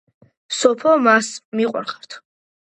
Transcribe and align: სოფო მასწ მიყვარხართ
სოფო 0.59 0.89
მასწ 1.09 1.31
მიყვარხართ 1.61 2.11